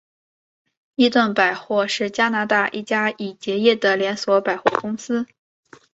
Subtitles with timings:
[0.95, 5.27] 伊顿百货是加拿大一家已结业的连锁百货公司。